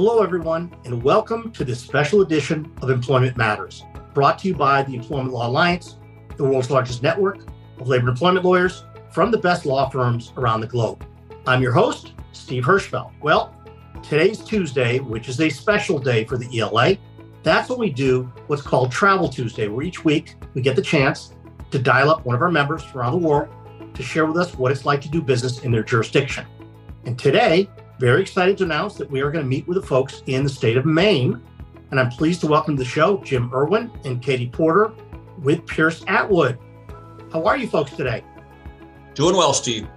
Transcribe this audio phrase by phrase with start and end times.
[0.00, 3.82] Hello, everyone, and welcome to this special edition of Employment Matters,
[4.14, 5.96] brought to you by the Employment Law Alliance,
[6.36, 7.38] the world's largest network
[7.80, 11.04] of labor and employment lawyers from the best law firms around the globe.
[11.48, 13.10] I'm your host, Steve Hirschfeld.
[13.20, 13.56] Well,
[14.04, 16.96] today's Tuesday, which is a special day for the ELA.
[17.42, 21.34] That's when we do what's called Travel Tuesday, where each week we get the chance
[21.72, 23.48] to dial up one of our members from around the world
[23.94, 26.46] to share with us what it's like to do business in their jurisdiction.
[27.04, 27.68] And today,
[27.98, 30.48] very excited to announce that we are going to meet with the folks in the
[30.50, 31.42] state of Maine.
[31.90, 34.92] And I'm pleased to welcome to the show Jim Erwin and Katie Porter
[35.42, 36.58] with Pierce Atwood.
[37.32, 38.22] How are you folks today?
[39.14, 39.88] Doing well, Steve.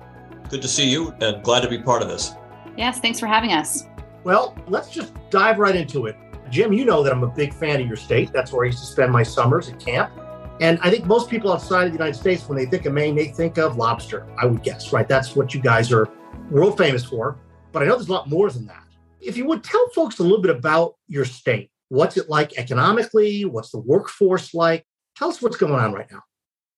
[0.49, 2.31] Good to see you and glad to be part of this.
[2.75, 3.85] Yes, thanks for having us.
[4.23, 6.17] Well, let's just dive right into it.
[6.49, 8.33] Jim, you know that I'm a big fan of your state.
[8.33, 10.11] That's where I used to spend my summers at camp.
[10.59, 13.15] And I think most people outside of the United States, when they think of Maine,
[13.15, 15.07] they think of lobster, I would guess, right?
[15.07, 16.09] That's what you guys are
[16.49, 17.37] world famous for.
[17.71, 18.83] But I know there's a lot more than that.
[19.21, 23.45] If you would tell folks a little bit about your state, what's it like economically?
[23.45, 24.85] What's the workforce like?
[25.15, 26.23] Tell us what's going on right now.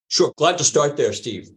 [0.08, 0.32] Sure.
[0.36, 1.48] Glad to start there, Steve.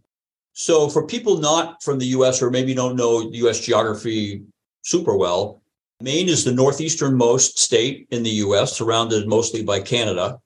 [0.52, 4.42] So, for people not from the US or maybe don't know US geography
[4.82, 5.62] super well,
[6.00, 10.38] Maine is the northeasternmost state in the US, surrounded mostly by Canada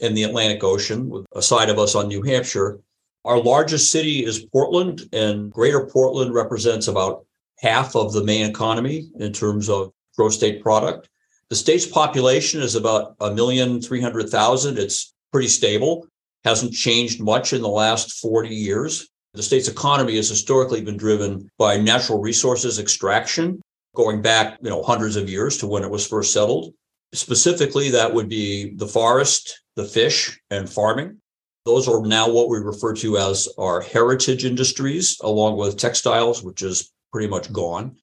[0.00, 2.80] and the Atlantic Ocean, with a side of us on New Hampshire.
[3.24, 7.26] Our largest city is Portland, and Greater Portland represents about
[7.60, 11.08] half of the Maine economy in terms of gross state product.
[11.50, 14.78] The state's population is about a million three hundred thousand.
[14.78, 16.06] It's pretty stable,
[16.44, 19.08] hasn't changed much in the last 40 years.
[19.34, 23.60] The state's economy has historically been driven by natural resources extraction
[23.94, 26.72] going back, you know, hundreds of years to when it was first settled.
[27.12, 31.18] Specifically, that would be the forest, the fish, and farming.
[31.64, 36.62] Those are now what we refer to as our heritage industries, along with textiles, which
[36.62, 37.96] is pretty much gone.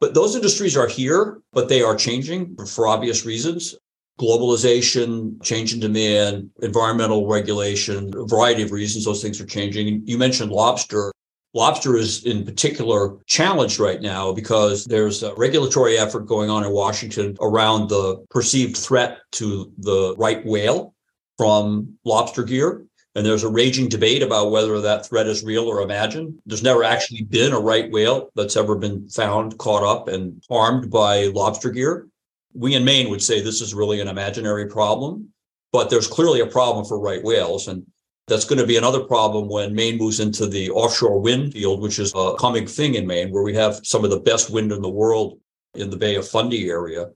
[0.00, 3.76] But those industries are here, but they are changing for obvious reasons.
[4.20, 10.02] Globalization, change in demand, environmental regulation, a variety of reasons, those things are changing.
[10.04, 11.12] You mentioned lobster.
[11.54, 16.72] Lobster is in particular challenged right now because there's a regulatory effort going on in
[16.72, 20.94] Washington around the perceived threat to the right whale
[21.36, 22.84] from lobster gear.
[23.14, 26.38] And there's a raging debate about whether that threat is real or imagined.
[26.46, 30.90] There's never actually been a right whale that's ever been found, caught up, and harmed
[30.90, 32.08] by lobster gear.
[32.54, 35.28] We in Maine would say this is really an imaginary problem,
[35.72, 37.68] but there's clearly a problem for right whales.
[37.68, 37.86] And
[38.28, 41.98] that's going to be another problem when Maine moves into the offshore wind field, which
[41.98, 44.80] is a coming thing in Maine, where we have some of the best wind in
[44.80, 45.38] the world
[45.74, 47.10] in the Bay of Fundy area.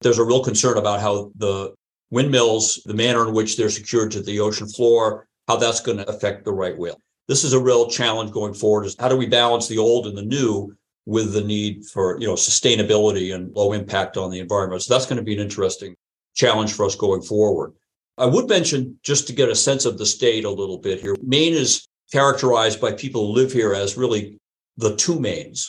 [0.00, 1.74] There's a real concern about how the
[2.10, 6.08] windmills, the manner in which they're secured to the ocean floor, how that's going to
[6.08, 7.00] affect the right whale.
[7.26, 10.16] This is a real challenge going forward is how do we balance the old and
[10.16, 14.82] the new with the need for, you know, sustainability and low impact on the environment.
[14.82, 15.96] So that's going to be an interesting
[16.36, 17.72] challenge for us going forward.
[18.16, 21.16] I would mention, just to get a sense of the state a little bit here,
[21.20, 24.38] Maine is characterized by people who live here as really
[24.76, 25.66] the two Maines.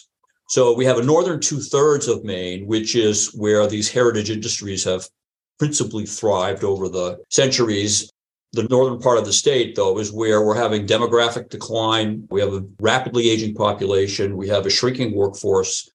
[0.50, 4.84] So we have a northern two thirds of Maine, which is where these heritage industries
[4.84, 5.08] have
[5.58, 8.12] principally thrived over the centuries.
[8.54, 12.28] The northern part of the state, though, is where we're having demographic decline.
[12.30, 14.36] We have a rapidly aging population.
[14.36, 15.90] We have a shrinking workforce.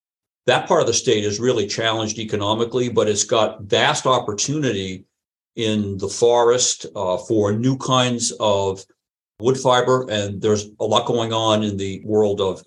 [0.47, 5.05] That part of the state is really challenged economically, but it's got vast opportunity
[5.56, 8.84] in the forest uh, for new kinds of
[9.39, 10.06] wood fiber.
[10.09, 12.62] And there's a lot going on in the world of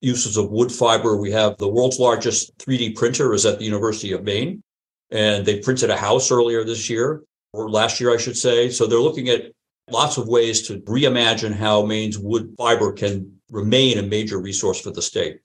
[0.00, 1.16] uses of wood fiber.
[1.16, 4.62] We have the world's largest 3D printer is at the University of Maine,
[5.10, 7.22] and they printed a house earlier this year,
[7.52, 8.70] or last year, I should say.
[8.70, 9.52] So they're looking at
[9.90, 14.90] lots of ways to reimagine how Maine's wood fiber can remain a major resource for
[14.90, 15.40] the state.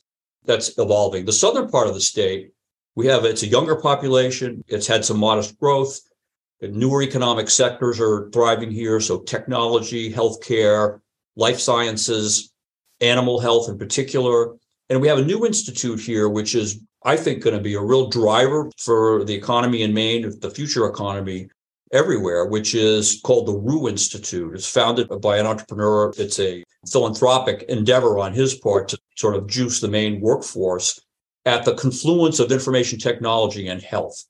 [0.46, 1.26] That's evolving.
[1.26, 2.52] The southern part of the state,
[2.96, 4.64] we have it's a younger population.
[4.68, 6.00] It's had some modest growth.
[6.62, 9.00] Newer economic sectors are thriving here.
[9.00, 11.02] So technology, healthcare,
[11.36, 12.54] life sciences,
[13.02, 14.56] animal health in particular.
[14.90, 17.82] And we have a new institute here, which is, I think, going to be a
[17.82, 21.50] real driver for the economy in Maine, the future economy
[21.92, 24.54] everywhere, which is called the Roux Institute.
[24.54, 26.14] It's founded by an entrepreneur.
[26.18, 31.00] It's a philanthropic endeavor on his part to sort of juice the Maine workforce
[31.46, 34.24] at the confluence of information technology and health.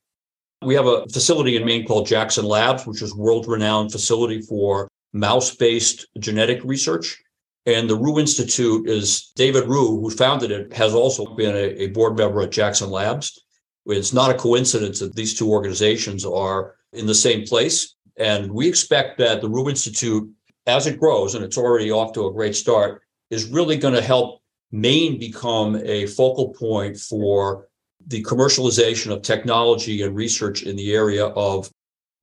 [0.63, 6.07] We have a facility in Maine called Jackson Labs, which is world-renowned facility for mouse-based
[6.19, 7.21] genetic research.
[7.65, 11.88] And the Roux Institute is David Roux, who founded it, has also been a, a
[11.88, 13.44] board member at Jackson Labs.
[13.86, 17.95] It's not a coincidence that these two organizations are in the same place.
[18.18, 20.30] And we expect that the Roux Institute,
[20.66, 24.01] as it grows, and it's already off to a great start, is really going to
[24.01, 24.42] help
[24.72, 27.68] Maine become a focal point for
[28.07, 31.69] the commercialization of technology and research in the area of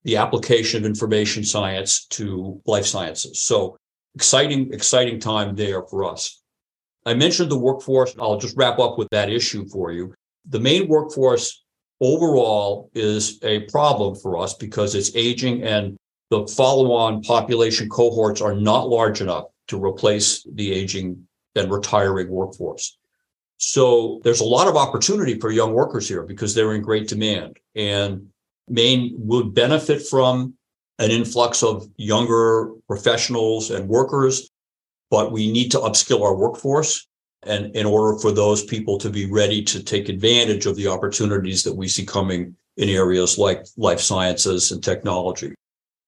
[0.04, 3.40] the application of information science to life sciences.
[3.40, 3.76] So
[4.14, 6.42] exciting, exciting time there for us.
[7.06, 8.14] I mentioned the workforce.
[8.18, 10.14] I'll just wrap up with that issue for you.
[10.48, 11.63] The Maine workforce
[12.00, 15.96] overall is a problem for us because it's aging and
[16.30, 22.28] the follow on population cohorts are not large enough to replace the aging and retiring
[22.28, 22.96] workforce.
[23.58, 27.58] So there's a lot of opportunity for young workers here because they're in great demand.
[27.74, 28.28] And
[28.68, 30.54] Maine would benefit from
[30.98, 34.50] an influx of younger professionals and workers,
[35.10, 37.06] but we need to upskill our workforce.
[37.46, 41.62] And in order for those people to be ready to take advantage of the opportunities
[41.62, 45.54] that we see coming in areas like life sciences and technology.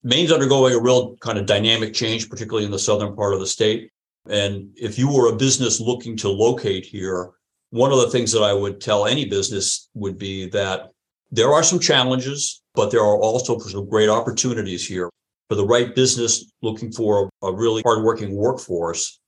[0.03, 3.47] Maine's undergoing a real kind of dynamic change, particularly in the southern part of the
[3.47, 3.91] state.
[4.29, 7.31] And if you were a business looking to locate here,
[7.71, 10.91] one of the things that I would tell any business would be that
[11.31, 15.11] there are some challenges, but there are also some great opportunities here
[15.49, 19.21] for the right business looking for a really hardworking workforce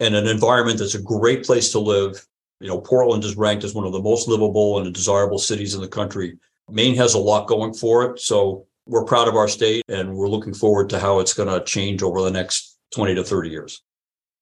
[0.00, 2.26] and an environment that's a great place to live.
[2.60, 5.80] You know, Portland is ranked as one of the most livable and desirable cities in
[5.80, 6.38] the country.
[6.70, 8.20] Maine has a lot going for it.
[8.20, 11.64] So we're proud of our state and we're looking forward to how it's going to
[11.64, 13.82] change over the next 20 to 30 years.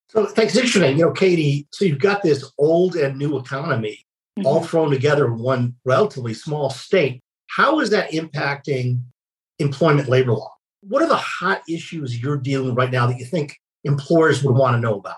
[0.08, 0.98] So thanks, interesting.
[0.98, 4.06] You know, Katie, so you've got this old and new economy
[4.38, 4.46] mm-hmm.
[4.46, 7.22] all thrown together in one relatively small state.
[7.48, 9.02] How is that impacting
[9.58, 10.54] employment labor law?
[10.80, 14.56] What are the hot issues you're dealing with right now that you think employers would
[14.56, 15.16] want to know about?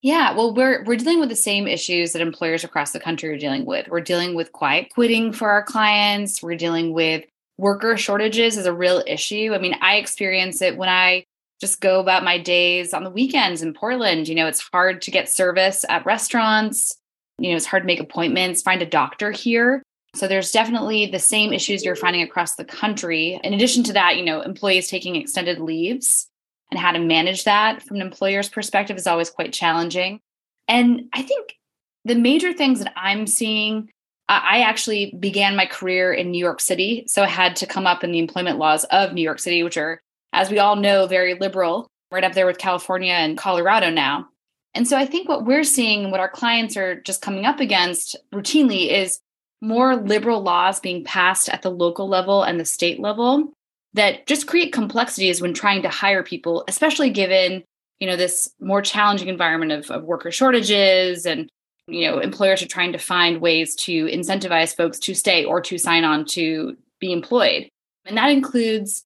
[0.00, 3.38] Yeah, well, we're we're dealing with the same issues that employers across the country are
[3.38, 3.88] dealing with.
[3.88, 6.40] We're dealing with quiet quitting for our clients.
[6.42, 7.24] We're dealing with
[7.58, 9.52] worker shortages is a real issue.
[9.52, 11.24] I mean, I experience it when I
[11.60, 14.28] just go about my days on the weekends in Portland.
[14.28, 16.96] You know, it's hard to get service at restaurants.
[17.38, 19.82] You know, it's hard to make appointments, find a doctor here.
[20.14, 23.40] So there's definitely the same issues you're finding across the country.
[23.42, 26.28] In addition to that, you know, employees taking extended leaves
[26.70, 30.20] and how to manage that from an employer's perspective is always quite challenging.
[30.66, 31.56] And I think
[32.04, 33.90] the major things that I'm seeing,
[34.28, 37.04] I actually began my career in New York City.
[37.06, 39.78] So I had to come up in the employment laws of New York City, which
[39.78, 40.00] are
[40.32, 44.28] as we all know, very liberal, right up there with California and Colorado now.
[44.74, 48.16] And so I think what we're seeing, what our clients are just coming up against
[48.32, 49.20] routinely is
[49.60, 53.52] more liberal laws being passed at the local level and the state level
[53.98, 57.62] that just create complexities when trying to hire people, especially given,
[58.00, 61.48] you know, this more challenging environment of, of worker shortages and
[61.86, 65.78] you know employers are trying to find ways to incentivize folks to stay or to
[65.78, 67.66] sign on to be employed
[68.08, 69.04] and that includes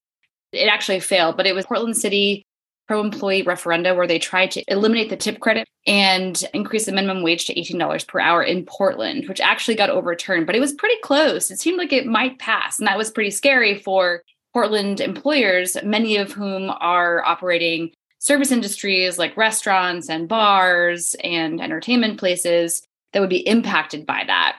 [0.51, 2.45] it actually failed, but it was Portland City
[2.87, 7.23] pro employee referenda where they tried to eliminate the tip credit and increase the minimum
[7.23, 10.99] wage to $18 per hour in Portland, which actually got overturned, but it was pretty
[11.01, 11.49] close.
[11.49, 12.77] It seemed like it might pass.
[12.79, 14.21] And that was pretty scary for
[14.53, 22.19] Portland employers, many of whom are operating service industries like restaurants and bars and entertainment
[22.19, 24.57] places that would be impacted by that.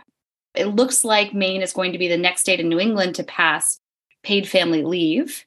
[0.54, 3.24] It looks like Maine is going to be the next state in New England to
[3.24, 3.78] pass
[4.22, 5.44] paid family leave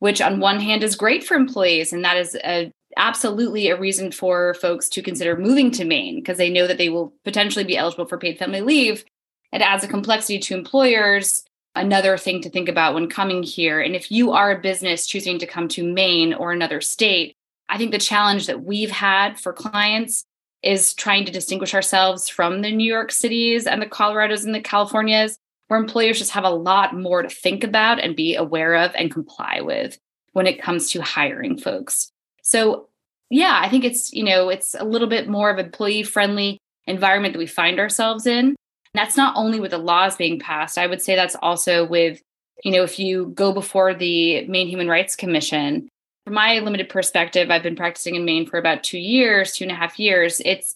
[0.00, 4.10] which on one hand is great for employees and that is a, absolutely a reason
[4.10, 7.76] for folks to consider moving to Maine because they know that they will potentially be
[7.76, 9.04] eligible for paid family leave.
[9.52, 11.44] It adds a complexity to employers,
[11.74, 13.80] another thing to think about when coming here.
[13.80, 17.36] And if you are a business choosing to come to Maine or another state,
[17.68, 20.24] I think the challenge that we've had for clients
[20.62, 24.60] is trying to distinguish ourselves from the New York cities and the Colorados and the
[24.60, 25.36] Californias
[25.68, 29.12] where employers just have a lot more to think about and be aware of and
[29.12, 29.96] comply with
[30.32, 32.10] when it comes to hiring folks.
[32.42, 32.88] So,
[33.30, 36.58] yeah, I think it's, you know, it's a little bit more of an employee friendly
[36.86, 38.56] environment that we find ourselves in.
[38.94, 42.20] That's not only with the laws being passed, I would say that's also with,
[42.64, 45.88] you know, if you go before the Maine Human Rights Commission,
[46.24, 49.72] from my limited perspective, I've been practicing in Maine for about two years, two and
[49.72, 50.40] a half years.
[50.44, 50.74] It's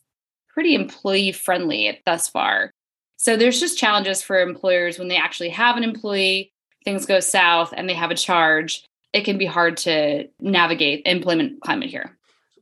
[0.48, 2.70] pretty employee friendly thus far.
[3.16, 6.52] So there's just challenges for employers when they actually have an employee,
[6.84, 8.84] things go south and they have a charge.
[9.12, 12.16] It can be hard to navigate employment climate here.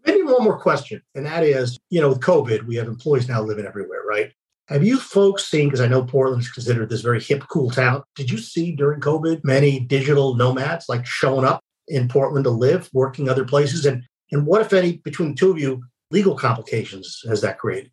[0.06, 3.40] Maybe one more question, and that is, you know, with COVID, we have employees now
[3.40, 4.32] living everywhere, right?
[4.69, 8.04] Have you folks seen, because I know Portland is considered this very hip, cool town,
[8.14, 12.88] did you see during COVID many digital nomads like showing up in Portland to live,
[12.92, 13.87] working other places?
[13.87, 17.92] And and what, if any, between the two of you, legal complications has that created?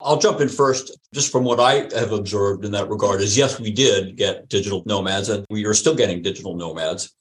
[0.00, 3.60] I'll jump in first, just from what I have observed in that regard, is yes,
[3.60, 7.12] we did get digital nomads and we are still getting digital nomads.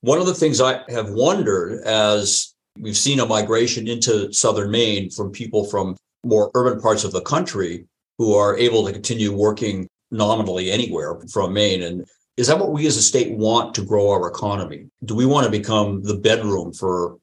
[0.00, 5.10] One of the things I have wondered as we've seen a migration into southern Maine
[5.10, 7.86] from people from more urban parts of the country
[8.18, 11.82] who are able to continue working nominally anywhere from Maine.
[11.82, 12.06] And
[12.36, 14.86] is that what we as a state want to grow our economy?
[15.04, 17.18] Do we want to become the bedroom for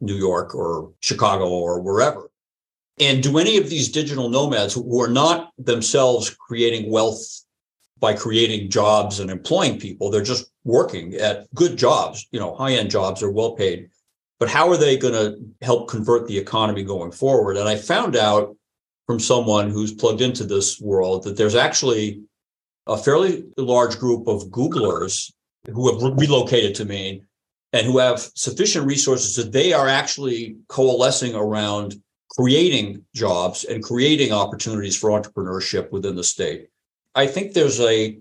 [0.00, 2.30] New York or Chicago or wherever?
[3.00, 7.42] And do any of these digital nomads who are not themselves creating wealth
[7.98, 12.72] by creating jobs and employing people, they're just working at good jobs, you know, high
[12.72, 13.88] end jobs are well paid.
[14.38, 17.56] But how are they going to help convert the economy going forward?
[17.56, 18.56] And I found out
[19.12, 22.22] from someone who's plugged into this world that there's actually
[22.86, 25.30] a fairly large group of Googlers
[25.70, 27.26] who have relocated to Maine
[27.74, 31.94] and who have sufficient resources that they are actually coalescing around
[32.30, 36.68] creating jobs and creating opportunities for entrepreneurship within the state.
[37.14, 38.18] I think there's a,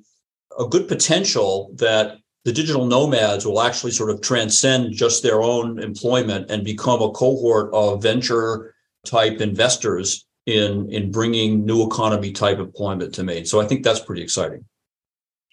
[0.59, 5.79] a good potential that the digital nomads will actually sort of transcend just their own
[5.81, 10.25] employment and become a cohort of venture type investors
[10.57, 13.45] in in bringing new economy type employment to Maine.
[13.45, 14.65] So I think that's pretty exciting.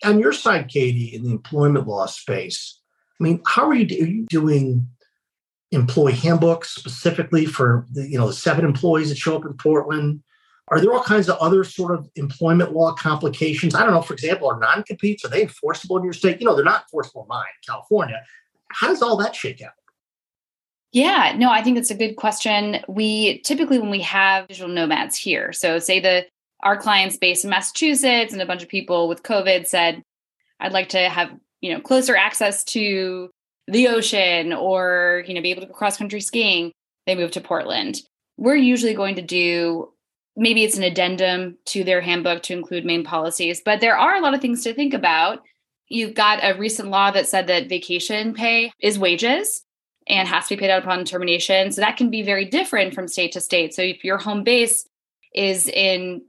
[0.04, 2.80] On your side, Katie, in the employment law space,
[3.20, 4.88] I mean, how are you, are you doing
[5.72, 10.22] employee handbooks specifically for the, you know the seven employees that show up in Portland?
[10.70, 13.74] Are there all kinds of other sort of employment law complications?
[13.74, 16.40] I don't know, for example, are non-competes, are they enforceable in your state?
[16.40, 18.22] You know, they're not enforceable in mine, California.
[18.70, 19.72] How does all that shake out?
[20.92, 22.78] Yeah, no, I think that's a good question.
[22.88, 26.26] We typically, when we have digital nomads here, so say the
[26.62, 30.02] our clients based in Massachusetts and a bunch of people with COVID said,
[30.58, 31.30] I'd like to have,
[31.60, 33.30] you know, closer access to
[33.68, 36.72] the ocean or, you know, be able to go cross country skiing.
[37.06, 38.00] They move to Portland.
[38.38, 39.92] We're usually going to do
[40.36, 44.20] maybe it's an addendum to their handbook to include Maine policies, but there are a
[44.20, 45.42] lot of things to think about.
[45.88, 49.64] You've got a recent law that said that vacation pay is wages
[50.08, 51.70] and has to be paid out upon termination.
[51.70, 53.74] So that can be very different from state to state.
[53.74, 54.86] So if your home base
[55.34, 56.22] is in,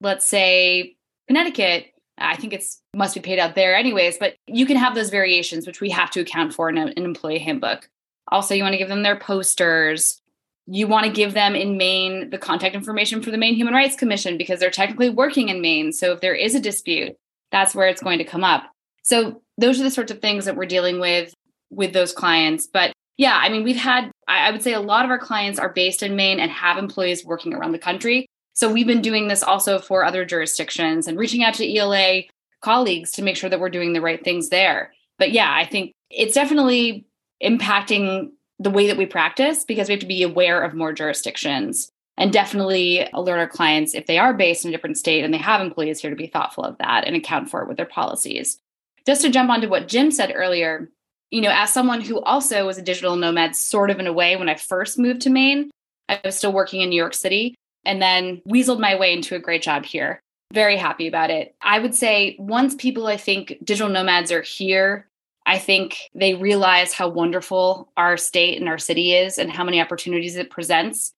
[0.00, 0.96] let's say,
[1.28, 1.86] Connecticut,
[2.18, 5.66] I think it's must be paid out there anyways, but you can have those variations,
[5.66, 7.88] which we have to account for in a, an employee handbook.
[8.28, 10.20] Also, you want to give them their posters.
[10.66, 13.96] You want to give them in Maine the contact information for the Maine Human Rights
[13.96, 15.92] Commission because they're technically working in Maine.
[15.92, 17.14] So if there is a dispute,
[17.52, 18.64] that's where it's going to come up.
[19.02, 21.34] So those are the sorts of things that we're dealing with
[21.70, 22.66] with those clients.
[22.66, 25.70] But yeah, I mean, we've had, I would say a lot of our clients are
[25.70, 28.26] based in Maine and have employees working around the country.
[28.52, 32.22] So we've been doing this also for other jurisdictions and reaching out to ELA
[32.60, 34.92] colleagues to make sure that we're doing the right things there.
[35.18, 37.06] But yeah, I think it's definitely
[37.42, 41.90] impacting the way that we practice because we have to be aware of more jurisdictions
[42.16, 45.38] and definitely alert our clients if they are based in a different state and they
[45.38, 48.58] have employees here to be thoughtful of that and account for it with their policies.
[49.06, 50.88] Just to jump onto what Jim said earlier,
[51.30, 54.36] you know, as someone who also was a digital nomad, sort of in a way,
[54.36, 55.70] when I first moved to Maine,
[56.08, 57.54] I was still working in New York City
[57.84, 60.20] and then weaseled my way into a great job here.
[60.52, 61.54] Very happy about it.
[61.60, 65.08] I would say once people, I think, digital nomads are here,
[65.46, 69.80] I think they realize how wonderful our state and our city is and how many
[69.80, 71.12] opportunities it presents.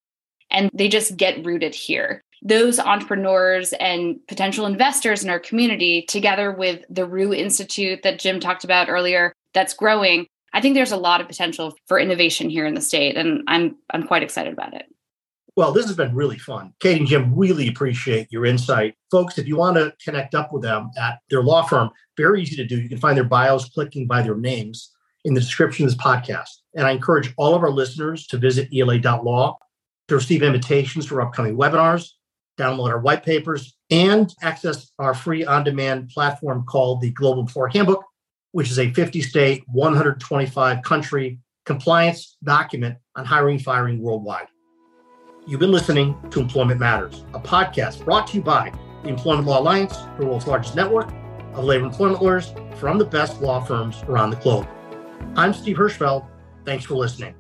[0.51, 2.23] And they just get rooted here.
[2.43, 8.39] Those entrepreneurs and potential investors in our community, together with the Roux Institute that Jim
[8.39, 12.67] talked about earlier, that's growing, I think there's a lot of potential for innovation here
[12.67, 14.87] in the state, and I'm I'm quite excited about it.
[15.57, 16.73] Well, this has been really fun.
[16.79, 18.95] Kate and Jim really appreciate your insight.
[19.11, 22.55] Folks, if you want to connect up with them at their law firm, very easy
[22.57, 22.81] to do.
[22.81, 24.93] You can find their bios clicking by their names
[25.25, 26.49] in the description of this podcast.
[26.77, 29.59] And I encourage all of our listeners to visit ela.law
[30.07, 32.11] to receive invitations for upcoming webinars,
[32.57, 37.69] download our white papers, and access our free on demand platform called the Global Employer
[37.69, 38.05] Handbook,
[38.53, 44.47] which is a 50 state, 125 country compliance document on hiring firing worldwide.
[45.47, 49.61] You've been listening to Employment Matters, a podcast brought to you by the Employment Law
[49.61, 51.13] Alliance, the world's largest network
[51.55, 54.69] of labor employment lawyers from the best law firms around the globe.
[55.37, 56.27] I'm Steve Hirschfeld.
[56.65, 57.35] Thanks for listening.